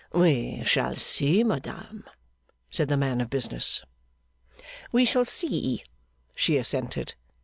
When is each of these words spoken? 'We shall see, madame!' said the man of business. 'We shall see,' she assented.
'We 0.13 0.63
shall 0.63 0.95
see, 0.95 1.43
madame!' 1.43 2.05
said 2.71 2.87
the 2.89 2.97
man 2.97 3.21
of 3.21 3.29
business. 3.29 3.83
'We 4.91 5.05
shall 5.05 5.25
see,' 5.25 5.83
she 6.35 6.57
assented. 6.57 7.13